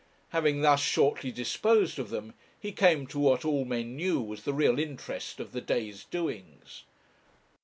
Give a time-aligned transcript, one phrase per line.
[0.29, 4.51] Having thus shortly disposed of them, he came to what all men knew was the
[4.53, 6.85] real interest of the day's doings.